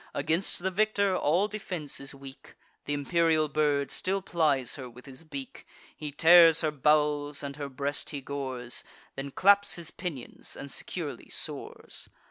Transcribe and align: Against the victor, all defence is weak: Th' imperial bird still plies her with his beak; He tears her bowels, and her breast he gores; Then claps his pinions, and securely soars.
Against 0.15 0.63
the 0.63 0.71
victor, 0.71 1.15
all 1.15 1.47
defence 1.47 1.99
is 1.99 2.15
weak: 2.15 2.55
Th' 2.85 2.89
imperial 2.89 3.47
bird 3.47 3.91
still 3.91 4.19
plies 4.23 4.73
her 4.73 4.89
with 4.89 5.05
his 5.05 5.23
beak; 5.23 5.67
He 5.95 6.11
tears 6.11 6.61
her 6.61 6.71
bowels, 6.71 7.43
and 7.43 7.55
her 7.57 7.69
breast 7.69 8.09
he 8.09 8.19
gores; 8.19 8.83
Then 9.15 9.29
claps 9.29 9.75
his 9.75 9.91
pinions, 9.91 10.55
and 10.55 10.71
securely 10.71 11.29
soars. 11.29 12.09